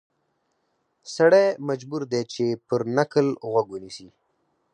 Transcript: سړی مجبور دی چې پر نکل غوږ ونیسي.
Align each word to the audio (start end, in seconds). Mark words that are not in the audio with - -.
سړی 1.15 1.45
مجبور 1.69 2.01
دی 2.11 2.21
چې 2.33 2.45
پر 2.67 2.81
نکل 2.97 3.27
غوږ 3.51 3.67
ونیسي. 3.71 4.07